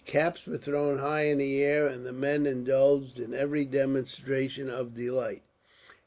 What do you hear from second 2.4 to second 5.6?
indulged in every demonstration of delight.